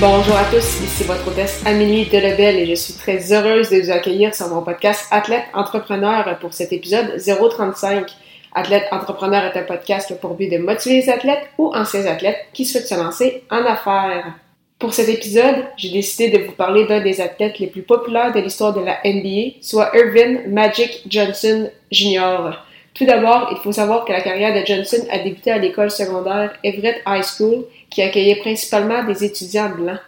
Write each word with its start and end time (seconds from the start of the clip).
Bonjour 0.00 0.36
à 0.36 0.44
tous, 0.44 0.80
ici 0.80 1.02
votre 1.02 1.26
hôtesse 1.26 1.60
Amélie 1.66 2.06
Delebel 2.06 2.56
et 2.60 2.66
je 2.66 2.74
suis 2.76 2.94
très 2.94 3.32
heureuse 3.32 3.68
de 3.68 3.80
vous 3.80 3.90
accueillir 3.90 4.32
sur 4.32 4.46
mon 4.46 4.62
podcast 4.62 5.08
Athlète 5.10 5.42
Entrepreneur 5.54 6.38
pour 6.38 6.54
cet 6.54 6.72
épisode 6.72 7.16
035. 7.18 8.06
Athlète 8.54 8.84
Entrepreneur 8.92 9.42
est 9.42 9.58
un 9.58 9.64
podcast 9.64 10.14
pour 10.20 10.34
but 10.34 10.52
de 10.52 10.58
motiver 10.58 11.00
les 11.00 11.10
athlètes 11.10 11.50
ou 11.58 11.74
anciens 11.74 12.06
athlètes 12.06 12.38
qui 12.52 12.64
souhaitent 12.64 12.86
se 12.86 12.94
lancer 12.94 13.42
en 13.50 13.64
affaires. 13.64 14.34
Pour 14.78 14.94
cet 14.94 15.08
épisode, 15.08 15.64
j'ai 15.76 15.90
décidé 15.90 16.30
de 16.30 16.44
vous 16.44 16.52
parler 16.52 16.86
d'un 16.86 17.00
des 17.00 17.20
athlètes 17.20 17.58
les 17.58 17.66
plus 17.66 17.82
populaires 17.82 18.32
de 18.32 18.38
l'histoire 18.38 18.72
de 18.72 18.80
la 18.80 19.00
NBA, 19.04 19.56
soit 19.62 19.90
Irvin 19.96 20.42
Magic 20.46 21.02
Johnson 21.08 21.70
Jr. 21.90 22.52
Tout 22.94 23.04
d'abord, 23.04 23.48
il 23.50 23.58
faut 23.58 23.72
savoir 23.72 24.04
que 24.04 24.12
la 24.12 24.20
carrière 24.20 24.54
de 24.54 24.64
Johnson 24.64 25.04
a 25.10 25.18
débuté 25.18 25.50
à 25.50 25.58
l'école 25.58 25.90
secondaire 25.90 26.52
Everett 26.62 27.02
High 27.06 27.24
School, 27.24 27.64
qui 27.90 28.02
accueillait 28.02 28.36
principalement 28.36 29.04
des 29.04 29.24
étudiants 29.24 29.70
blancs. 29.70 30.00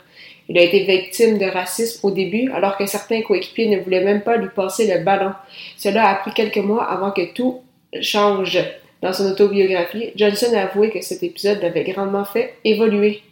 Il 0.49 0.59
a 0.59 0.63
été 0.63 0.85
victime 0.85 1.39
de 1.39 1.47
racisme 1.47 2.07
au 2.07 2.11
début, 2.11 2.51
alors 2.53 2.77
que 2.77 2.87
certains 2.87 3.23
coéquipiers 3.23 3.69
ne 3.69 3.81
voulaient 3.81 4.05
même 4.05 4.23
pas 4.23 4.37
lui 4.37 4.49
passer 4.49 4.93
le 4.93 5.05
ballon. 5.05 5.33
Cela 5.77 6.09
a 6.09 6.15
pris 6.17 6.33
quelques 6.33 6.57
mois 6.57 6.85
avant 6.85 7.13
que 7.13 7.33
tout 7.33 7.61
change. 8.01 8.59
Dans 9.01 9.13
son 9.13 9.31
autobiographie, 9.31 10.11
Johnson 10.17 10.53
a 10.55 10.63
avoué 10.63 10.91
que 10.91 11.01
cet 11.01 11.23
épisode 11.23 11.63
l'avait 11.63 11.85
grandement 11.85 12.25
fait 12.25 12.55
évoluer. 12.65 13.23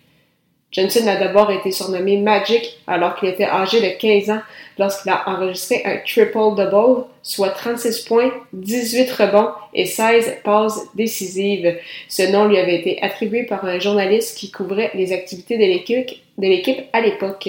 Johnson 0.71 1.07
a 1.07 1.17
d'abord 1.17 1.51
été 1.51 1.71
surnommé 1.71 2.19
Magic 2.19 2.79
alors 2.87 3.17
qu'il 3.17 3.31
était 3.31 3.47
âgé 3.47 3.81
de 3.81 3.99
15 3.99 4.31
ans 4.31 4.43
lorsqu'il 4.79 5.11
a 5.11 5.27
enregistré 5.27 5.83
un 5.85 5.97
triple-double, 6.07 7.05
soit 7.23 7.51
36 7.51 8.01
points, 8.01 8.31
18 8.53 9.11
rebonds 9.13 9.49
et 9.73 9.87
16 9.87 10.39
passes 10.45 10.81
décisives. 10.95 11.79
Ce 12.09 12.31
nom 12.31 12.47
lui 12.47 12.59
avait 12.59 12.77
été 12.77 13.03
attribué 13.03 13.45
par 13.45 13.65
un 13.65 13.79
journaliste 13.79 14.37
qui 14.37 14.51
couvrait 14.51 14.91
les 14.95 15.13
activités 15.13 15.57
de 15.57 16.47
l'équipe 16.47 16.81
à 16.93 17.01
l'époque. 17.01 17.49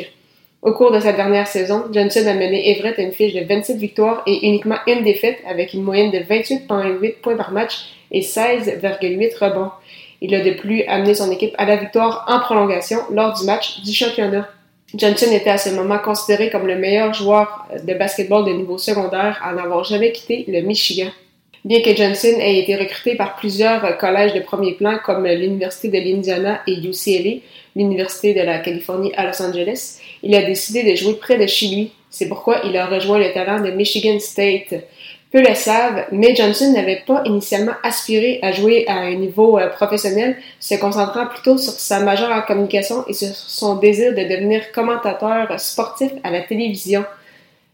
Au 0.62 0.74
cours 0.74 0.92
de 0.92 1.00
sa 1.00 1.14
dernière 1.14 1.48
saison, 1.48 1.86
Johnson 1.94 2.26
a 2.28 2.34
mené 2.34 2.72
Everett 2.72 3.00
à 3.00 3.02
une 3.02 3.14
fiche 3.14 3.34
de 3.34 3.46
27 3.46 3.78
victoires 3.78 4.24
et 4.28 4.46
uniquement 4.46 4.76
une 4.88 5.04
défaite 5.04 5.40
avec 5.48 5.74
une 5.74 5.84
moyenne 5.84 6.12
de 6.12 6.20
28,8 6.20 7.16
points 7.22 7.38
par 7.38 7.52
match 7.52 7.76
et 8.12 8.22
16,8 8.22 9.38
rebonds. 9.38 9.72
Il 10.22 10.36
a 10.36 10.44
de 10.44 10.52
plus 10.52 10.84
amené 10.84 11.14
son 11.14 11.32
équipe 11.32 11.56
à 11.58 11.66
la 11.66 11.78
victoire 11.78 12.26
en 12.28 12.40
prolongation 12.40 12.98
lors 13.12 13.34
du 13.40 13.46
match 13.46 13.82
du 13.82 13.94
championnat. 13.94 14.48
Johnson 14.96 15.28
était 15.32 15.52
à 15.52 15.58
ce 15.58 15.70
moment 15.70 16.00
considéré 16.00 16.50
comme 16.50 16.66
le 16.66 16.76
meilleur 16.76 17.14
joueur 17.14 17.68
de 17.84 17.94
basketball 17.94 18.46
de 18.46 18.52
niveau 18.52 18.78
secondaire 18.78 19.40
à 19.44 19.54
n'avoir 19.54 19.84
jamais 19.84 20.12
quitté 20.12 20.46
le 20.48 20.62
Michigan. 20.62 21.12
Bien 21.64 21.82
que 21.82 21.94
Johnson 21.96 22.40
ait 22.40 22.60
été 22.60 22.76
recruté 22.76 23.16
par 23.16 23.36
plusieurs 23.36 23.98
collèges 23.98 24.34
de 24.34 24.40
premier 24.40 24.74
plan 24.74 24.98
comme 25.04 25.28
l'Université 25.28 25.90
de 25.90 26.04
l'Indiana 26.04 26.62
et 26.66 26.74
UCLA, 26.74 27.42
l'Université 27.76 28.34
de 28.34 28.42
la 28.42 28.60
Californie 28.60 29.12
à 29.16 29.26
Los 29.26 29.42
Angeles, 29.42 30.00
il 30.24 30.34
a 30.36 30.42
décidé 30.42 30.90
de 30.90 30.96
jouer 30.96 31.14
près 31.16 31.38
de 31.38 31.46
chez 31.48 31.68
lui. 31.68 31.92
C'est 32.10 32.28
pourquoi 32.28 32.62
il 32.64 32.76
a 32.78 32.88
rejoint 32.88 33.20
le 33.20 33.32
talent 33.34 33.62
de 33.62 33.72
Michigan 33.72 34.20
State. 34.20 34.74
Peu 35.32 35.42
le 35.48 35.54
savent, 35.54 36.06
mais 36.12 36.36
Johnson 36.36 36.72
n'avait 36.74 37.04
pas 37.06 37.22
initialement 37.26 37.74
aspiré 37.84 38.40
à 38.42 38.52
jouer 38.52 38.86
à 38.88 38.96
un 38.96 39.14
niveau 39.14 39.60
euh, 39.60 39.68
professionnel, 39.68 40.38
se 40.60 40.74
concentrant 40.74 41.28
plutôt 41.28 41.60
sur 41.60 41.74
sa 41.74 42.00
majeure 42.00 42.32
en 42.32 42.42
communication 42.42 43.06
et 43.08 43.14
sur 43.14 43.28
son 43.28 43.76
désir 43.76 44.16
de 44.16 44.24
devenir 44.24 44.72
commentateur 44.72 45.60
sportif 45.60 46.12
à 46.24 46.32
la 46.32 46.42
télévision. 46.42 47.06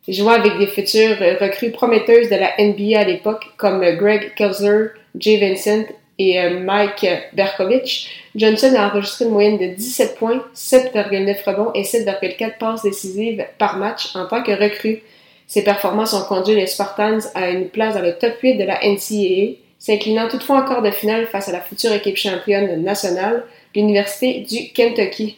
Jouant 0.06 0.34
avec 0.34 0.58
des 0.58 0.68
futures 0.68 1.18
recrues 1.40 1.72
prometteuses 1.72 2.30
de 2.30 2.36
la 2.36 2.52
NBA 2.60 3.00
à 3.00 3.04
l'époque, 3.06 3.46
comme 3.56 3.80
Greg 3.96 4.34
Kelser, 4.36 4.88
Jay 5.18 5.38
Vincent 5.38 5.86
et 6.20 6.42
euh, 6.42 6.60
Mike 6.60 7.08
Berkovich, 7.32 8.10
Johnson 8.36 8.74
a 8.78 8.90
enregistré 8.90 9.26
une 9.26 9.32
moyenne 9.32 9.58
de 9.58 9.68
17 9.68 10.16
points, 10.16 10.44
7,9 10.54 11.44
rebonds 11.46 11.72
et 11.74 11.84
7,4 11.84 12.58
passes 12.58 12.84
décisives 12.84 13.46
par 13.58 13.78
match 13.78 14.14
en 14.14 14.26
tant 14.26 14.44
que 14.44 14.52
recrue. 14.52 15.04
Ses 15.48 15.64
performances 15.64 16.14
ont 16.14 16.24
conduit 16.24 16.56
les 16.56 16.68
Spartans 16.68 17.20
à 17.36 17.50
une 17.50 17.70
place 17.70 17.94
dans 17.94 18.02
le 18.02 18.18
top 18.18 18.34
8 18.42 18.56
de 18.56 18.64
la 18.64 18.80
NCAA, 18.84 19.58
s'inclinant 19.80 20.28
toutefois 20.28 20.62
en 20.62 20.68
quart 20.68 20.82
de 20.82 20.92
finale 20.92 21.28
face 21.28 21.50
à 21.50 21.52
la 21.52 21.62
future 21.62 21.94
équipe 21.94 22.18
championne 22.18 22.82
nationale, 22.82 23.44
l'Université 23.76 24.40
du 24.42 24.72
Kentucky. 24.74 25.38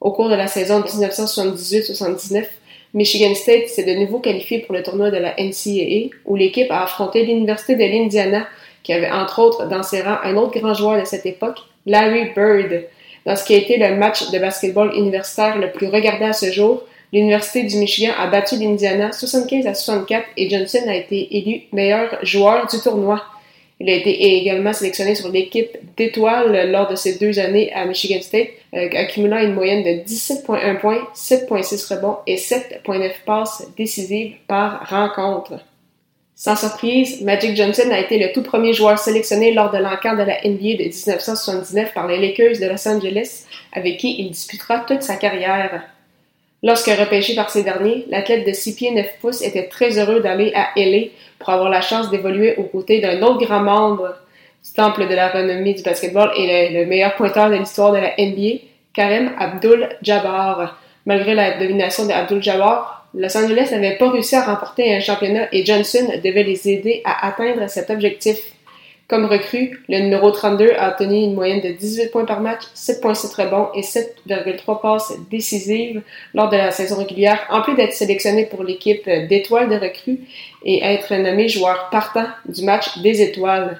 Au 0.00 0.10
cours 0.10 0.28
de 0.28 0.34
la 0.34 0.48
saison 0.48 0.80
1978-79, 0.80 2.46
Michigan 2.94 3.34
State 3.34 3.68
s'est 3.68 3.84
de 3.84 3.98
nouveau 3.98 4.18
qualifié 4.18 4.60
pour 4.60 4.74
le 4.74 4.82
tournoi 4.82 5.10
de 5.10 5.16
la 5.16 5.34
NCAA, 5.38 6.14
où 6.24 6.36
l'équipe 6.36 6.70
a 6.70 6.84
affronté 6.84 7.24
l'Université 7.24 7.74
de 7.74 7.84
l'Indiana, 7.84 8.46
qui 8.82 8.92
avait 8.92 9.10
entre 9.10 9.38
autres 9.40 9.68
dans 9.68 9.82
ses 9.82 10.02
rangs 10.02 10.18
un 10.22 10.36
autre 10.36 10.58
grand 10.58 10.74
joueur 10.74 11.00
de 11.00 11.04
cette 11.04 11.26
époque, 11.26 11.58
Larry 11.86 12.30
Bird. 12.34 12.84
Dans 13.26 13.36
ce 13.36 13.44
qui 13.44 13.54
a 13.54 13.58
été 13.58 13.78
le 13.78 13.96
match 13.96 14.30
de 14.30 14.38
basketball 14.38 14.94
universitaire 14.94 15.58
le 15.58 15.72
plus 15.72 15.88
regardé 15.88 16.24
à 16.26 16.32
ce 16.32 16.52
jour, 16.52 16.84
L'Université 17.14 17.62
du 17.62 17.76
Michigan 17.76 18.10
a 18.18 18.26
battu 18.26 18.56
l'Indiana 18.56 19.12
75 19.12 19.68
à 19.68 19.74
64 19.74 20.26
et 20.36 20.50
Johnson 20.50 20.82
a 20.88 20.96
été 20.96 21.36
élu 21.36 21.62
meilleur 21.70 22.18
joueur 22.24 22.66
du 22.66 22.80
tournoi. 22.80 23.22
Il 23.78 23.88
a 23.88 23.92
été 23.92 24.10
également 24.40 24.72
sélectionné 24.72 25.14
sur 25.14 25.28
l'équipe 25.28 25.78
d'étoiles 25.96 26.72
lors 26.72 26.88
de 26.88 26.96
ses 26.96 27.18
deux 27.18 27.38
années 27.38 27.72
à 27.72 27.84
Michigan 27.84 28.20
State, 28.20 28.48
euh, 28.74 28.88
accumulant 28.96 29.38
une 29.38 29.54
moyenne 29.54 29.84
de 29.84 30.02
17,1 30.02 30.80
points, 30.80 31.06
7,6 31.14 31.94
rebonds 31.94 32.16
et 32.26 32.34
7,9 32.34 33.12
passes 33.24 33.64
décisives 33.76 34.34
par 34.48 34.88
rencontre. 34.88 35.60
Sans 36.34 36.56
surprise, 36.56 37.22
Magic 37.22 37.56
Johnson 37.56 37.90
a 37.92 38.00
été 38.00 38.18
le 38.18 38.32
tout 38.32 38.42
premier 38.42 38.72
joueur 38.72 38.98
sélectionné 38.98 39.52
lors 39.52 39.70
de 39.70 39.78
l'enquête 39.78 40.18
de 40.18 40.24
la 40.24 40.40
NBA 40.44 40.82
de 40.82 40.88
1979 40.88 41.94
par 41.94 42.08
les 42.08 42.18
Lakers 42.18 42.58
de 42.60 42.66
Los 42.66 42.88
Angeles, 42.88 43.44
avec 43.72 43.98
qui 43.98 44.16
il 44.18 44.32
disputera 44.32 44.80
toute 44.80 45.02
sa 45.02 45.14
carrière. 45.14 45.93
Lorsque 46.64 46.86
repêché 46.86 47.34
par 47.34 47.50
ces 47.50 47.62
derniers, 47.62 48.06
l'athlète 48.08 48.46
de 48.46 48.52
6 48.54 48.74
pieds 48.74 48.90
9 48.90 49.06
pouces 49.20 49.42
était 49.42 49.68
très 49.68 49.98
heureux 49.98 50.20
d'aller 50.20 50.50
à 50.54 50.70
LA 50.76 51.08
pour 51.38 51.50
avoir 51.50 51.68
la 51.68 51.82
chance 51.82 52.10
d'évoluer 52.10 52.56
aux 52.56 52.62
côtés 52.62 53.02
d'un 53.02 53.20
autre 53.20 53.44
grand 53.44 53.60
membre 53.60 54.16
du 54.64 54.72
temple 54.72 55.06
de 55.06 55.14
la 55.14 55.28
renommée 55.28 55.74
du 55.74 55.82
basketball 55.82 56.30
et 56.38 56.70
le, 56.70 56.86
meilleur 56.86 57.16
pointeur 57.16 57.50
de 57.50 57.56
l'histoire 57.56 57.92
de 57.92 57.98
la 57.98 58.14
NBA, 58.16 58.62
Karim 58.94 59.32
Abdul-Jabbar. 59.38 60.80
Malgré 61.04 61.34
la 61.34 61.58
domination 61.58 62.06
d'Abdul-Jabbar, 62.06 63.08
Los 63.12 63.36
Angeles 63.36 63.68
n'avait 63.70 63.98
pas 63.98 64.10
réussi 64.10 64.34
à 64.34 64.44
remporter 64.44 64.94
un 64.94 65.00
championnat 65.00 65.48
et 65.52 65.66
Johnson 65.66 66.12
devait 66.24 66.44
les 66.44 66.66
aider 66.66 67.02
à 67.04 67.26
atteindre 67.26 67.68
cet 67.68 67.90
objectif. 67.90 68.38
Comme 69.06 69.26
recrue, 69.26 69.82
le 69.90 69.98
numéro 69.98 70.30
32 70.30 70.72
a 70.78 70.90
obtenu 70.90 71.16
une 71.16 71.34
moyenne 71.34 71.60
de 71.60 71.72
18 71.72 72.10
points 72.10 72.24
par 72.24 72.40
match, 72.40 72.62
7,7 72.74 73.42
rebonds 73.42 73.68
et 73.74 73.82
7,3 73.82 74.80
passes 74.80 75.12
décisives 75.30 76.00
lors 76.32 76.48
de 76.48 76.56
la 76.56 76.70
saison 76.70 76.96
régulière, 76.96 77.46
en 77.50 77.60
plus 77.60 77.74
d'être 77.74 77.92
sélectionné 77.92 78.46
pour 78.46 78.64
l'équipe 78.64 79.04
d'étoiles 79.04 79.68
de 79.68 79.76
recrues 79.76 80.20
et 80.64 80.82
être 80.82 81.14
nommé 81.16 81.48
joueur 81.48 81.90
partant 81.90 82.26
du 82.48 82.64
match 82.64 82.98
des 82.98 83.20
étoiles. 83.20 83.78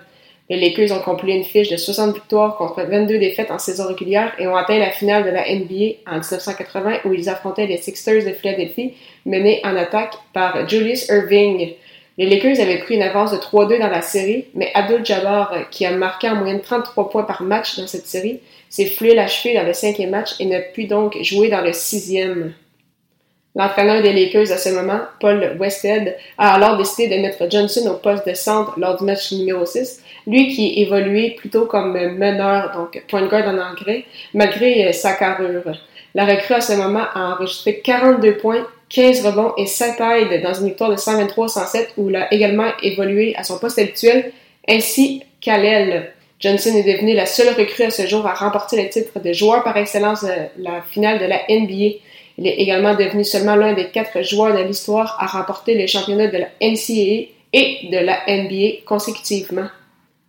Les 0.50 0.60
Lakers 0.60 0.92
ont 0.92 1.00
compilé 1.00 1.32
une 1.32 1.44
fiche 1.44 1.70
de 1.70 1.78
60 1.78 2.14
victoires 2.14 2.58
contre 2.58 2.82
22 2.82 3.18
défaites 3.18 3.50
en 3.50 3.58
saison 3.58 3.86
régulière 3.88 4.34
et 4.38 4.46
ont 4.46 4.56
atteint 4.56 4.78
la 4.78 4.90
finale 4.90 5.24
de 5.24 5.30
la 5.30 5.48
NBA 5.48 6.02
en 6.06 6.16
1980 6.16 6.98
où 7.06 7.14
ils 7.14 7.30
affrontaient 7.30 7.66
les 7.66 7.78
Sixers 7.78 8.26
de 8.26 8.32
Philadelphie, 8.32 8.92
menés 9.24 9.62
en 9.64 9.74
attaque 9.74 10.16
par 10.34 10.68
Julius 10.68 11.08
Irving. 11.08 11.72
Les 12.16 12.26
Lakers 12.26 12.60
avaient 12.60 12.78
pris 12.78 12.94
une 12.94 13.02
avance 13.02 13.32
de 13.32 13.38
3-2 13.38 13.80
dans 13.80 13.88
la 13.88 14.02
série, 14.02 14.46
mais 14.54 14.70
Abdul 14.74 15.04
Jabbar, 15.04 15.68
qui 15.70 15.84
a 15.84 15.90
marqué 15.90 16.28
en 16.28 16.36
moyenne 16.36 16.60
33 16.60 17.10
points 17.10 17.24
par 17.24 17.42
match 17.42 17.76
dans 17.76 17.88
cette 17.88 18.06
série, 18.06 18.40
s'est 18.68 18.86
foulé 18.86 19.14
la 19.14 19.26
cheville 19.26 19.56
dans 19.56 19.66
le 19.66 19.72
cinquième 19.72 20.10
match 20.10 20.34
et 20.38 20.46
n'a 20.46 20.60
pu 20.60 20.84
donc 20.84 21.16
jouer 21.22 21.48
dans 21.48 21.60
le 21.60 21.72
sixième. 21.72 22.52
L'entraîneur 23.56 24.02
des 24.02 24.12
Lakers 24.12 24.52
à 24.52 24.58
ce 24.58 24.68
moment, 24.68 25.00
Paul 25.20 25.56
Westhead, 25.58 26.16
a 26.38 26.54
alors 26.54 26.76
décidé 26.76 27.16
de 27.16 27.20
mettre 27.20 27.50
Johnson 27.50 27.86
au 27.88 27.94
poste 27.94 28.26
de 28.28 28.34
centre 28.34 28.78
lors 28.78 28.96
du 28.96 29.04
match 29.04 29.32
numéro 29.32 29.64
6, 29.64 30.02
lui 30.26 30.54
qui 30.54 30.80
évoluait 30.80 31.36
plutôt 31.36 31.66
comme 31.66 31.92
meneur, 31.92 32.72
donc 32.74 33.02
point 33.08 33.26
guard 33.26 33.48
en 33.48 33.58
anglais, 33.58 34.04
malgré 34.34 34.92
sa 34.92 35.14
carrure. 35.14 35.72
La 36.16 36.26
recrue 36.26 36.54
à 36.54 36.60
ce 36.60 36.72
moment 36.74 37.06
a 37.14 37.34
enregistré 37.34 37.80
42 37.80 38.36
points 38.36 38.66
15 38.88 39.26
rebonds 39.26 39.52
et 39.56 39.66
7 39.66 40.00
aides 40.00 40.42
dans 40.42 40.54
une 40.54 40.66
victoire 40.66 40.90
de 40.90 40.96
123-107 40.96 41.88
où 41.96 42.10
il 42.10 42.16
a 42.16 42.32
également 42.32 42.70
évolué 42.82 43.34
à 43.36 43.44
son 43.44 43.58
poste 43.58 43.78
habituel, 43.78 44.32
ainsi 44.68 45.22
qu'à 45.40 45.58
l'aile. 45.58 46.12
Johnson 46.40 46.74
est 46.74 46.82
devenu 46.82 47.14
la 47.14 47.26
seule 47.26 47.54
recrue 47.54 47.84
à 47.84 47.90
ce 47.90 48.06
jour 48.06 48.26
à 48.26 48.34
remporter 48.34 48.82
le 48.82 48.88
titre 48.88 49.20
de 49.20 49.32
joueur 49.32 49.64
par 49.64 49.76
excellence 49.76 50.22
de 50.22 50.32
la 50.58 50.82
finale 50.82 51.18
de 51.18 51.24
la 51.24 51.40
NBA. 51.48 51.96
Il 52.36 52.46
est 52.46 52.56
également 52.56 52.94
devenu 52.94 53.24
seulement 53.24 53.56
l'un 53.56 53.72
des 53.72 53.88
quatre 53.88 54.22
joueurs 54.22 54.54
de 54.54 54.62
l'histoire 54.62 55.16
à 55.20 55.26
remporter 55.26 55.74
les 55.74 55.86
championnats 55.86 56.26
de 56.26 56.38
la 56.38 56.48
NCAA 56.60 57.30
et 57.52 57.88
de 57.90 57.98
la 57.98 58.20
NBA 58.26 58.82
consécutivement. 58.84 59.68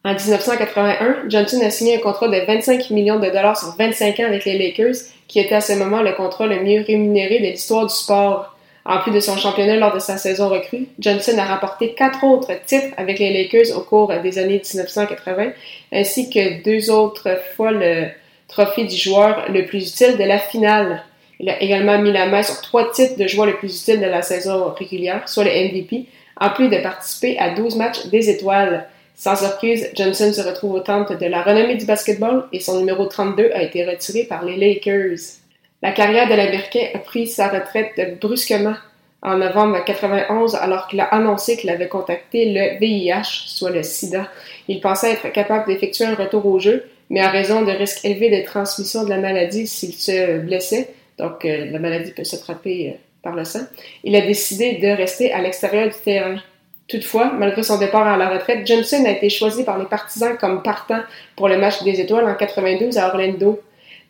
En 0.05 0.13
1981, 0.13 1.29
Johnson 1.29 1.59
a 1.65 1.71
signé 1.71 1.95
un 1.95 1.99
contrat 1.99 2.27
de 2.27 2.37
25 2.45 2.91
millions 2.91 3.17
de 3.17 3.25
dollars 3.25 3.57
sur 3.57 3.75
25 3.75 4.19
ans 4.19 4.27
avec 4.27 4.45
les 4.45 4.55
Lakers, 4.55 4.93
qui 5.27 5.39
était 5.39 5.55
à 5.55 5.61
ce 5.61 5.73
moment 5.73 6.03
le 6.03 6.11
contrat 6.11 6.45
le 6.45 6.61
mieux 6.61 6.83
rémunéré 6.85 7.39
de 7.39 7.45
l'histoire 7.45 7.87
du 7.87 7.93
sport. 7.93 8.55
En 8.85 8.99
plus 8.99 9.11
de 9.11 9.19
son 9.19 9.35
championnat 9.35 9.77
lors 9.77 9.95
de 9.95 9.99
sa 9.99 10.17
saison 10.17 10.47
recrue, 10.49 10.85
Johnson 10.99 11.35
a 11.39 11.45
remporté 11.45 11.95
quatre 11.95 12.23
autres 12.23 12.51
titres 12.67 12.93
avec 12.97 13.17
les 13.17 13.33
Lakers 13.33 13.75
au 13.75 13.81
cours 13.81 14.13
des 14.21 14.37
années 14.37 14.61
1980, 14.63 15.53
ainsi 15.91 16.29
que 16.29 16.61
deux 16.61 16.91
autres 16.91 17.39
fois 17.55 17.71
le 17.71 18.05
trophée 18.47 18.83
du 18.83 18.95
joueur 18.95 19.51
le 19.51 19.65
plus 19.65 19.89
utile 19.89 20.17
de 20.19 20.23
la 20.23 20.37
finale. 20.37 21.01
Il 21.39 21.49
a 21.49 21.59
également 21.59 21.97
mis 21.97 22.11
la 22.11 22.27
main 22.27 22.43
sur 22.43 22.61
trois 22.61 22.91
titres 22.91 23.17
de 23.17 23.25
joueur 23.25 23.47
le 23.47 23.55
plus 23.55 23.81
utile 23.81 24.01
de 24.01 24.05
la 24.05 24.21
saison 24.21 24.71
régulière, 24.77 25.27
soit 25.27 25.45
le 25.45 25.49
MVP, 25.49 26.05
en 26.39 26.51
plus 26.51 26.69
de 26.69 26.77
participer 26.77 27.39
à 27.39 27.55
12 27.55 27.75
matchs 27.75 28.05
des 28.05 28.29
étoiles. 28.29 28.85
Sans 29.15 29.35
surprise, 29.35 29.89
Johnson 29.95 30.31
se 30.33 30.41
retrouve 30.41 30.73
au 30.73 30.79
temple 30.81 31.17
de 31.17 31.25
la 31.25 31.41
renommée 31.41 31.75
du 31.75 31.85
basketball 31.85 32.47
et 32.51 32.59
son 32.59 32.79
numéro 32.79 33.05
32 33.05 33.51
a 33.53 33.63
été 33.63 33.85
retiré 33.85 34.23
par 34.23 34.43
les 34.43 34.57
Lakers. 34.57 35.39
La 35.81 35.91
carrière 35.91 36.27
de 36.27 36.33
l'Américain 36.33 36.87
a 36.93 36.99
pris 36.99 37.27
sa 37.27 37.47
retraite 37.47 38.19
brusquement 38.19 38.75
en 39.21 39.37
novembre 39.37 39.83
91 39.83 40.55
alors 40.55 40.87
qu'il 40.87 40.99
a 40.99 41.05
annoncé 41.05 41.57
qu'il 41.57 41.69
avait 41.69 41.87
contacté 41.87 42.53
le 42.53 42.77
VIH, 42.79 43.47
soit 43.47 43.71
le 43.71 43.83
sida. 43.83 44.29
Il 44.67 44.81
pensait 44.81 45.11
être 45.11 45.31
capable 45.31 45.67
d'effectuer 45.67 46.05
un 46.05 46.15
retour 46.15 46.45
au 46.45 46.59
jeu, 46.59 46.85
mais 47.09 47.21
à 47.21 47.29
raison 47.29 47.63
de 47.63 47.71
risques 47.71 48.03
élevés 48.03 48.41
de 48.41 48.45
transmission 48.45 49.03
de 49.03 49.09
la 49.09 49.17
maladie 49.17 49.65
s'il 49.65 49.93
se 49.93 50.39
blessait, 50.39 50.89
donc 51.17 51.45
euh, 51.45 51.71
la 51.71 51.79
maladie 51.79 52.11
peut 52.11 52.23
s'attraper 52.23 52.89
euh, 52.89 52.97
par 53.23 53.35
le 53.35 53.45
sang, 53.45 53.61
il 54.03 54.15
a 54.15 54.21
décidé 54.21 54.73
de 54.73 54.87
rester 54.87 55.31
à 55.31 55.41
l'extérieur 55.41 55.87
du 55.87 55.95
terrain. 56.03 56.37
Toutefois, 56.87 57.31
malgré 57.33 57.63
son 57.63 57.79
départ 57.79 58.07
à 58.07 58.15
la 58.15 58.29
retraite, 58.29 58.67
Johnson 58.67 59.03
a 59.05 59.11
été 59.11 59.29
choisi 59.29 59.63
par 59.63 59.79
les 59.79 59.85
partisans 59.85 60.37
comme 60.37 60.61
partant 60.61 60.99
pour 61.35 61.49
le 61.49 61.57
match 61.57 61.81
des 61.83 61.99
étoiles 61.99 62.25
en 62.25 62.35
92 62.35 62.95
à 62.97 63.07
Orlando. 63.07 63.59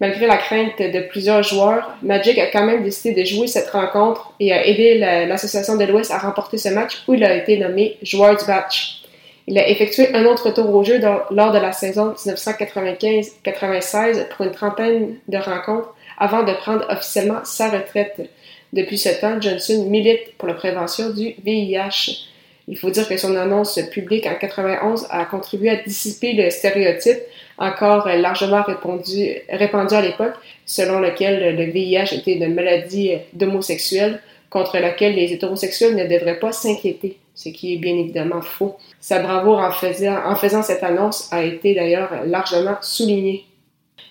Malgré 0.02 0.28
la 0.28 0.36
crainte 0.36 0.82
de 0.82 1.08
plusieurs 1.08 1.42
joueurs, 1.42 1.96
Magic 2.02 2.38
a 2.38 2.48
quand 2.48 2.66
même 2.66 2.84
décidé 2.84 3.22
de 3.22 3.26
jouer 3.26 3.48
cette 3.48 3.70
rencontre 3.70 4.34
et 4.42 4.52
a 4.52 4.68
aidé 4.68 4.98
l'Association 4.98 5.78
de 5.78 5.86
l'Ouest 5.86 6.12
à 6.12 6.18
remporter 6.18 6.58
ce 6.58 6.68
match 6.68 7.02
où 7.08 7.14
il 7.14 7.24
a 7.24 7.34
été 7.34 7.58
nommé 7.58 7.96
joueur 8.02 8.36
du 8.36 8.44
match. 8.46 9.04
Il 9.48 9.58
a 9.58 9.70
effectué 9.70 10.14
un 10.14 10.26
autre 10.26 10.52
tour 10.52 10.76
au 10.76 10.84
jeu 10.84 11.00
lors 11.00 11.54
de 11.54 11.60
la 11.60 11.72
saison 11.72 12.14
1995-96 12.14 14.28
pour 14.30 14.46
une 14.46 14.52
trentaine 14.52 15.16
de 15.30 15.38
rencontres 15.38 15.96
avant 16.18 16.44
de 16.44 16.52
prendre 16.52 16.86
officiellement 16.90 17.46
sa 17.46 17.70
retraite. 17.70 18.30
Depuis 18.74 18.98
ce 18.98 19.22
temps, 19.22 19.40
Johnson 19.40 19.86
milite 19.88 20.36
pour 20.38 20.50
la 20.50 20.56
prévention 20.56 21.12
du 21.12 21.36
VIH. 21.46 22.26
Il 22.68 22.78
faut 22.78 22.90
dire 22.90 23.08
que 23.08 23.18
son 23.18 23.36
annonce 23.36 23.80
publique 23.92 24.26
en 24.26 24.36
91 24.36 25.08
a 25.12 25.26
contribué 25.26 25.70
à 25.70 25.76
dissiper 25.76 26.34
le 26.34 26.50
stéréotype 26.50 27.20
encore 27.58 28.08
largement 28.08 28.64
répandu, 28.64 29.36
à 29.48 30.02
l'époque, 30.02 30.34
selon 30.66 31.00
lequel 31.00 31.56
le 31.56 31.64
VIH 31.66 32.16
était 32.16 32.34
une 32.34 32.54
maladie 32.54 33.12
d'homosexuels 33.34 34.20
contre 34.50 34.80
laquelle 34.80 35.16
les 35.16 35.32
hétérosexuels 35.32 35.96
ne 35.96 36.08
devraient 36.08 36.40
pas 36.40 36.52
s'inquiéter, 36.52 37.18
ce 37.36 37.50
qui 37.50 37.74
est 37.74 37.78
bien 37.78 37.96
évidemment 37.98 38.42
faux. 38.42 38.78
Sa 39.00 39.20
bravoure 39.20 39.60
en 39.60 39.72
faisant 39.72 40.64
cette 40.64 40.84
annonce 40.84 41.32
a 41.32 41.44
été 41.44 41.76
d'ailleurs 41.76 42.26
largement 42.26 42.78
soulignée. 42.82 43.46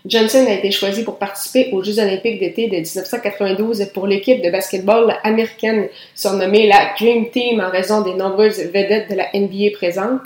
Johnson 0.06 0.45
a 0.47 0.53
été 0.53 0.71
choisi 0.71 1.03
pour 1.03 1.17
participer 1.17 1.71
aux 1.73 1.83
Jeux 1.83 1.99
olympiques 1.99 2.39
d'été 2.39 2.67
de 2.67 2.77
1992 2.77 3.87
pour 3.95 4.06
l'équipe 4.06 4.43
de 4.43 4.51
basketball 4.51 5.17
américaine 5.23 5.89
surnommée 6.15 6.67
la 6.67 6.93
Dream 6.99 7.31
Team 7.31 7.61
en 7.61 7.71
raison 7.71 8.03
des 8.03 8.12
nombreuses 8.12 8.61
vedettes 8.61 9.11
de 9.11 9.17
la 9.17 9.29
NBA 9.33 9.75
présentes. 9.75 10.21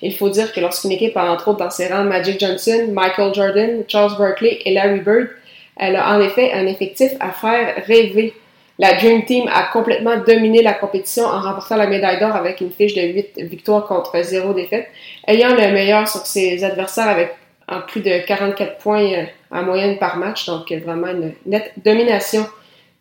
Il 0.00 0.16
faut 0.16 0.30
dire 0.30 0.50
que 0.50 0.60
lorsqu'une 0.60 0.92
équipe 0.92 1.14
a 1.18 1.30
entre 1.30 1.48
autres 1.48 1.58
dans 1.58 1.70
ses 1.70 1.88
rangs 1.88 2.04
Magic 2.04 2.40
Johnson, 2.40 2.88
Michael 2.90 3.34
Jordan, 3.34 3.84
Charles 3.86 4.16
Barkley 4.16 4.60
et 4.64 4.72
Larry 4.72 5.00
Bird, 5.00 5.28
elle 5.76 5.96
a 5.96 6.16
en 6.16 6.22
effet 6.22 6.50
un 6.54 6.66
effectif 6.66 7.12
à 7.20 7.30
faire 7.30 7.84
rêver. 7.84 8.32
La 8.78 8.94
Dream 8.94 9.26
Team 9.26 9.44
a 9.52 9.64
complètement 9.64 10.16
dominé 10.26 10.62
la 10.62 10.72
compétition 10.72 11.24
en 11.24 11.38
remportant 11.42 11.76
la 11.76 11.86
médaille 11.86 12.18
d'or 12.18 12.34
avec 12.34 12.62
une 12.62 12.70
fiche 12.70 12.94
de 12.94 13.02
8 13.02 13.42
victoires 13.42 13.86
contre 13.86 14.22
0 14.22 14.54
défaites, 14.54 14.88
ayant 15.26 15.54
le 15.54 15.70
meilleur 15.70 16.08
sur 16.08 16.24
ses 16.24 16.64
adversaires 16.64 17.08
avec 17.08 17.34
en 17.68 17.80
plus 17.82 18.00
de 18.00 18.26
44 18.26 18.78
points 18.78 19.12
euh, 19.12 19.24
en 19.50 19.62
moyenne 19.62 19.98
par 19.98 20.16
match, 20.16 20.46
donc 20.46 20.72
euh, 20.72 20.80
vraiment 20.80 21.08
une 21.08 21.32
nette 21.46 21.72
domination. 21.84 22.46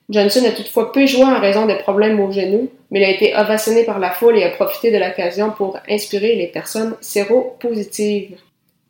Johnson 0.09 0.43
a 0.47 0.51
toutefois 0.51 0.91
peu 0.91 1.05
joué 1.05 1.23
en 1.23 1.39
raison 1.39 1.65
de 1.65 1.73
problèmes 1.73 2.19
au 2.19 2.31
genou, 2.31 2.69
mais 2.91 3.01
il 3.01 3.05
a 3.05 3.09
été 3.09 3.35
ovationné 3.35 3.83
par 3.83 3.99
la 3.99 4.11
foule 4.11 4.37
et 4.37 4.43
a 4.43 4.49
profité 4.49 4.91
de 4.91 4.97
l'occasion 4.97 5.51
pour 5.51 5.77
inspirer 5.89 6.35
les 6.35 6.47
personnes 6.47 6.95
séropositives. 7.01 8.37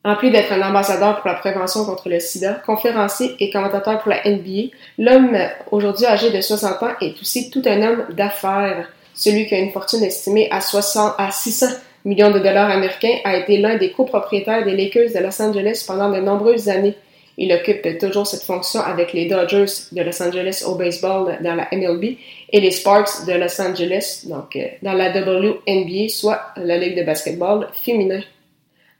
En 0.04 0.16
plus 0.16 0.30
d'être 0.30 0.54
un 0.54 0.62
ambassadeur 0.62 1.20
pour 1.20 1.28
la 1.28 1.34
prévention 1.34 1.86
contre 1.86 2.08
le 2.08 2.20
sida, 2.20 2.62
conférencier 2.66 3.36
et 3.40 3.50
commentateur 3.50 4.00
pour 4.00 4.12
la 4.12 4.24
NBA, 4.30 4.70
l'homme 5.00 5.38
aujourd'hui 5.72 6.06
âgé 6.06 6.30
de 6.30 6.40
60 6.40 6.84
ans 6.84 6.94
est 7.02 7.20
aussi 7.20 7.50
tout 7.50 7.64
un 7.66 7.82
homme 7.82 8.06
d'affaires. 8.12 8.88
Celui 9.14 9.48
qui 9.48 9.56
a 9.56 9.60
une 9.60 9.72
fortune 9.72 10.04
estimée 10.04 10.48
à, 10.52 10.62
60, 10.62 11.16
à 11.18 11.32
600 11.32 11.66
millions 12.08 12.32
de 12.32 12.40
dollars 12.40 12.72
américains, 12.72 13.18
a 13.26 13.38
été 13.38 13.58
l'un 13.58 13.76
des 13.76 13.92
copropriétaires 13.92 14.64
des 14.64 14.76
Lakers 14.76 15.12
de 15.14 15.20
Los 15.20 15.42
Angeles 15.42 15.84
pendant 15.86 16.10
de 16.10 16.20
nombreuses 16.20 16.70
années. 16.70 16.96
Il 17.38 17.54
occupe 17.54 18.00
toujours 18.00 18.26
cette 18.26 18.44
fonction 18.44 18.80
avec 18.80 19.14
les 19.14 19.28
Dodgers 19.28 19.66
de 19.92 20.02
Los 20.02 20.24
Angeles 20.24 20.64
au 20.66 20.76
baseball 20.76 21.38
dans 21.42 21.54
la 21.54 21.68
MLB 21.72 22.18
et 22.52 22.60
les 22.60 22.72
Sparks 22.72 23.26
de 23.28 23.34
Los 23.34 23.62
Angeles, 23.62 24.26
donc 24.28 24.56
euh, 24.56 24.66
dans 24.82 24.94
la 24.94 25.10
WNBA, 25.10 26.10
soit 26.10 26.42
la 26.56 26.78
Ligue 26.78 26.98
de 26.98 27.04
basketball 27.04 27.68
féminin. 27.74 28.22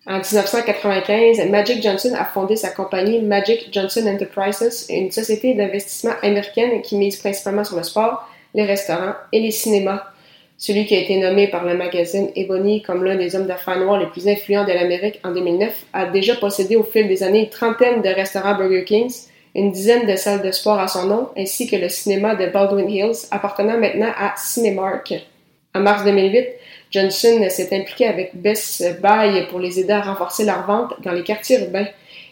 En 0.06 0.20
1995, 0.20 1.50
Magic 1.50 1.82
Johnson 1.82 2.14
a 2.18 2.26
fondé 2.26 2.56
sa 2.56 2.70
compagnie 2.70 3.22
Magic 3.22 3.70
Johnson 3.72 4.06
Enterprises, 4.06 4.86
une 4.90 5.12
société 5.12 5.54
d'investissement 5.54 6.14
américaine 6.22 6.82
qui 6.82 6.96
mise 6.96 7.18
principalement 7.18 7.64
sur 7.64 7.76
le 7.76 7.84
sport, 7.84 8.30
les 8.54 8.64
restaurants 8.66 9.16
et 9.32 9.40
les 9.40 9.52
cinémas. 9.52 10.04
Celui 10.60 10.88
qui 10.88 10.96
a 10.96 11.00
été 11.00 11.18
nommé 11.18 11.48
par 11.48 11.66
le 11.66 11.78
magazine 11.78 12.30
Ebony 12.36 12.82
comme 12.82 13.04
l'un 13.04 13.16
des 13.16 13.36
hommes 13.36 13.46
d'affaires 13.46 13.80
noirs 13.80 14.00
les 14.00 14.08
plus 14.08 14.28
influents 14.28 14.66
de 14.66 14.74
l'Amérique 14.74 15.20
en 15.24 15.32
2009 15.32 15.86
a 15.94 16.08
déjà 16.08 16.36
possédé 16.36 16.76
au 16.76 16.84
fil 16.84 17.08
des 17.08 17.22
années 17.22 17.44
une 17.44 17.50
trentaine 17.50 18.02
de 18.02 18.10
restaurants 18.10 18.56
Burger 18.56 18.84
Kings, 18.84 19.28
une 19.54 19.72
dizaine 19.72 20.08
de 20.08 20.16
salles 20.16 20.42
de 20.42 20.52
sport 20.52 20.80
à 20.80 20.88
son 20.88 21.06
nom, 21.06 21.30
ainsi 21.38 21.68
que 21.68 21.76
le 21.76 21.90
cinéma 21.90 22.34
de 22.34 22.48
Baldwin 22.48 22.90
Hills, 22.90 23.28
appartenant 23.30 23.78
maintenant 23.78 24.12
à 24.18 24.34
Cinemark. 24.36 25.14
En 25.76 25.80
mars 25.82 26.04
2008, 26.04 26.48
Johnson 26.90 27.46
s'est 27.50 27.76
impliqué 27.76 28.08
avec 28.08 28.32
Best 28.34 28.84
Buy 29.00 29.46
pour 29.52 29.60
les 29.60 29.80
aider 29.80 29.94
à 29.94 30.02
renforcer 30.02 30.44
leur 30.44 30.66
vente 30.66 30.94
dans 31.04 31.12
les 31.12 31.24
quartiers 31.24 31.60
urbains. 31.60 31.88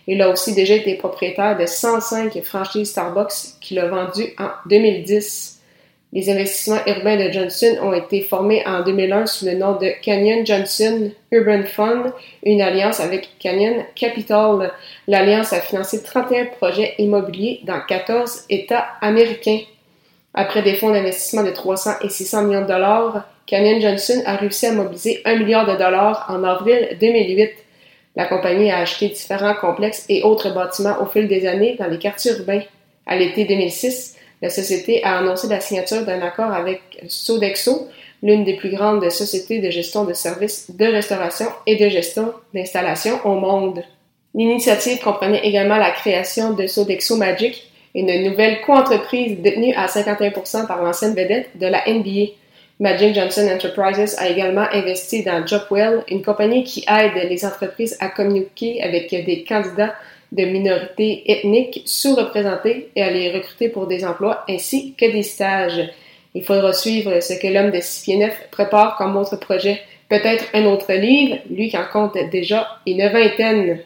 Il 0.08 0.20
a 0.22 0.30
aussi 0.30 0.56
déjà 0.56 0.74
été 0.74 0.96
propriétaire 0.96 1.58
de 1.58 1.68
105 1.68 2.42
franchises 2.42 2.90
Starbucks 2.90 3.60
qu'il 3.62 3.78
a 3.78 3.88
vendues 3.88 4.34
en 4.40 4.50
2010. 4.68 5.55
Les 6.16 6.30
investissements 6.30 6.80
urbains 6.88 7.18
de 7.18 7.30
Johnson 7.30 7.76
ont 7.82 7.92
été 7.92 8.22
formés 8.22 8.66
en 8.66 8.84
2001 8.84 9.26
sous 9.26 9.46
le 9.48 9.56
nom 9.56 9.74
de 9.74 9.92
Canyon 10.02 10.46
Johnson 10.46 11.12
Urban 11.30 11.64
Fund, 11.66 12.14
une 12.42 12.62
alliance 12.62 13.02
avec 13.02 13.32
Canyon 13.38 13.84
Capital. 13.96 14.72
L'alliance 15.10 15.52
a 15.52 15.60
financé 15.60 16.02
31 16.02 16.46
projets 16.46 16.96
immobiliers 17.00 17.60
dans 17.66 17.82
14 17.86 18.46
États 18.50 18.86
américains. 19.02 19.60
Après 20.34 20.62
des 20.62 20.76
fonds 20.76 20.92
d'investissement 20.92 21.44
de 21.44 21.52
300 21.52 21.92
et 22.02 22.08
600 22.08 22.44
millions 22.44 22.62
de 22.62 22.68
dollars, 22.68 23.28
Canyon 23.46 23.82
Johnson 23.82 24.24
a 24.26 24.38
réussi 24.38 24.68
à 24.68 24.72
mobiliser 24.72 25.22
1 25.26 25.36
milliard 25.36 25.68
de 25.68 25.78
dollars 25.78 26.28
en 26.30 26.46
avril 26.46 26.96
2008. 26.98 27.52
La 28.16 28.26
compagnie 28.28 28.72
a 28.72 28.78
acheté 28.78 29.10
différents 29.10 29.56
complexes 29.56 30.06
et 30.08 30.24
autres 30.24 30.54
bâtiments 30.54 30.96
au 31.02 31.08
fil 31.08 31.28
des 31.28 31.46
années 31.46 31.76
dans 31.78 31.88
les 31.88 32.00
quartiers 32.00 32.32
urbains. 32.32 32.62
À 33.06 33.18
l'été 33.18 33.44
2006, 33.44 34.16
la 34.42 34.50
société 34.50 35.04
a 35.04 35.20
annoncé 35.20 35.48
la 35.48 35.60
signature 35.60 36.06
d'un 36.06 36.22
accord 36.22 36.52
avec 36.52 36.82
Sodexo, 37.08 37.88
l'une 38.22 38.44
des 38.44 38.56
plus 38.56 38.70
grandes 38.70 39.10
sociétés 39.10 39.60
de 39.60 39.70
gestion 39.70 40.06
de 40.06 40.14
services 40.14 40.72
de 40.72 40.86
restauration 40.86 41.48
et 41.66 41.76
de 41.76 41.90
gestion 41.90 42.34
d'installation 42.54 43.20
au 43.26 43.36
monde. 43.36 43.84
L'initiative 44.34 45.00
comprenait 45.00 45.46
également 45.46 45.78
la 45.78 45.92
création 45.92 46.54
de 46.54 46.68
Sodexo 46.68 47.16
Magic, 47.16 47.72
une 47.94 48.30
nouvelle 48.30 48.60
coentreprise 48.62 49.40
détenue 49.40 49.74
à 49.74 49.86
51% 49.86 50.68
par 50.68 50.84
l'ancienne 50.84 51.16
vedette 51.16 51.58
de 51.58 51.68
la 51.68 51.84
NBA. 51.88 52.34
Magic 52.82 53.16
Johnson 53.16 53.48
Enterprises 53.50 54.18
a 54.18 54.28
également 54.28 54.66
investi 54.74 55.24
dans 55.24 55.48
Jobwell, 55.48 56.04
une 56.10 56.22
compagnie 56.22 56.66
qui 56.66 56.84
aide 56.90 57.30
les 57.30 57.46
entreprises 57.46 57.96
à 58.02 58.10
communiquer 58.10 58.84
avec 58.84 59.10
des 59.10 59.46
candidats 59.48 59.96
de 60.36 60.46
minorités 60.46 61.24
ethniques 61.32 61.82
sous-représentées 61.86 62.90
et 62.96 63.02
à 63.02 63.12
les 63.12 63.32
recruter 63.32 63.70
pour 63.70 63.88
des 63.88 64.06
emplois 64.06 64.44
ainsi 64.50 64.94
que 64.98 65.12
des 65.12 65.24
stages. 65.24 65.90
Il 66.34 66.44
faudra 66.44 66.74
suivre 66.74 67.20
ce 67.22 67.34
que 67.34 67.48
l'homme 67.48 67.72
de 67.72 67.80
6 67.80 68.04
pieds 68.04 68.18
9 68.18 68.50
prépare 68.52 68.98
comme 68.98 69.16
autre 69.16 69.38
projet 69.38 69.82
peut-être 70.10 70.46
un 70.54 70.66
autre 70.66 70.92
livre, 70.94 71.38
lui 71.50 71.70
qui 71.70 71.78
en 71.78 71.86
compte 71.92 72.18
déjà 72.32 72.68
une 72.86 73.08
vingtaine. 73.10 73.80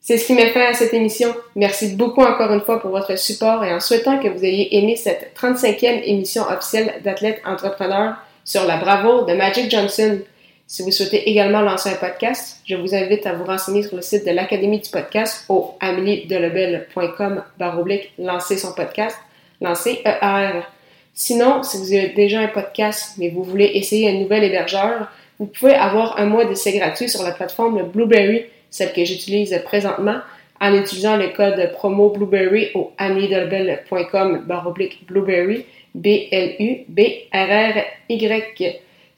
C'est 0.00 0.16
ce 0.16 0.26
qui 0.26 0.32
m'a 0.32 0.46
fait 0.46 0.66
à 0.66 0.72
cette 0.72 0.94
émission. 0.94 1.34
Merci 1.54 1.94
beaucoup 1.94 2.22
encore 2.22 2.52
une 2.52 2.62
fois 2.62 2.80
pour 2.80 2.90
votre 2.90 3.18
support 3.18 3.64
et 3.64 3.72
en 3.72 3.80
souhaitant 3.80 4.18
que 4.18 4.28
vous 4.28 4.44
ayez 4.44 4.78
aimé 4.78 4.96
cette 4.96 5.32
35e 5.38 6.02
émission 6.04 6.42
officielle 6.48 6.94
d'Athlètes 7.04 7.42
Entrepreneurs 7.44 8.14
sur 8.44 8.64
la 8.66 8.78
bravoure 8.78 9.26
de 9.26 9.34
Magic 9.34 9.70
Johnson. 9.70 10.20
Si 10.70 10.82
vous 10.82 10.92
souhaitez 10.92 11.28
également 11.28 11.62
lancer 11.62 11.90
un 11.90 11.96
podcast, 11.96 12.60
je 12.64 12.76
vous 12.76 12.94
invite 12.94 13.26
à 13.26 13.32
vous 13.32 13.42
renseigner 13.42 13.82
sur 13.82 13.96
le 13.96 14.02
site 14.02 14.24
de 14.24 14.30
l'Académie 14.30 14.78
du 14.78 14.88
podcast 14.88 15.44
au 15.48 15.74
ameliedelebel.com 15.80 17.42
baroblique 17.58 18.12
lancer 18.20 18.56
son 18.56 18.72
podcast, 18.72 19.18
lancer 19.60 20.00
ER. 20.04 20.60
Sinon, 21.12 21.64
si 21.64 21.76
vous 21.76 21.92
avez 21.92 22.10
déjà 22.10 22.38
un 22.38 22.46
podcast 22.46 23.14
mais 23.18 23.30
vous 23.30 23.42
voulez 23.42 23.72
essayer 23.74 24.10
un 24.10 24.20
nouvel 24.20 24.44
hébergeur, 24.44 25.10
vous 25.40 25.46
pouvez 25.46 25.74
avoir 25.74 26.20
un 26.20 26.26
mois 26.26 26.44
d'essai 26.44 26.78
gratuit 26.78 27.08
sur 27.08 27.24
la 27.24 27.32
plateforme 27.32 27.82
Blueberry 27.82 28.44
celle 28.70 28.92
que 28.92 29.04
j'utilise 29.04 29.60
présentement, 29.64 30.20
en 30.60 30.72
utilisant 30.72 31.16
le 31.16 31.30
code 31.30 31.72
promo 31.72 32.10
Blueberry 32.10 32.68
au 32.74 32.92
amidelbel.com 32.96 34.44
baroblique 34.46 35.04
Blueberry, 35.08 35.66
B-L-U-B-R-R-Y. 35.96 36.90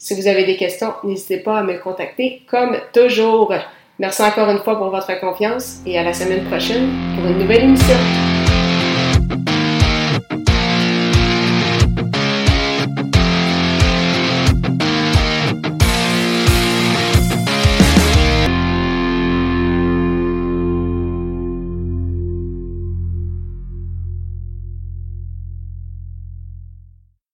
Si 0.02 0.20
vous 0.20 0.26
avez 0.26 0.42
des 0.42 0.56
questions, 0.56 0.94
n'hésitez 1.04 1.36
pas 1.36 1.58
à 1.58 1.62
me 1.62 1.78
contacter 1.78 2.42
comme 2.50 2.76
toujours. 2.92 3.54
Merci 4.00 4.20
encore 4.22 4.50
une 4.50 4.58
fois 4.58 4.76
pour 4.76 4.90
votre 4.90 5.20
confiance 5.20 5.76
et 5.86 5.96
à 5.96 6.02
la 6.02 6.12
semaine 6.12 6.44
prochaine 6.46 6.90
pour 7.14 7.24
une 7.24 7.38
nouvelle 7.38 7.62
émission. 7.62 8.31